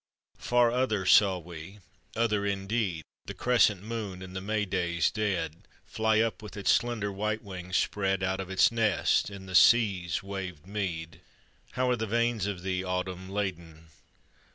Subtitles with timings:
[0.39, 1.77] Far other saw we,
[2.15, 7.11] other indeed, The crescent moon, in the May days dead, Fly up with its slender
[7.11, 11.21] white wings spread Out of its nest in the sea's waved mead!
[11.73, 13.89] How are the veins of thee, Autumn, laden?